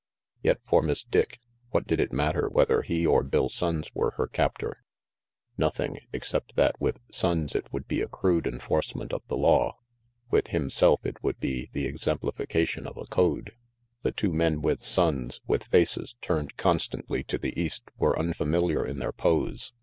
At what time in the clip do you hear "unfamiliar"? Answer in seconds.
18.17-18.83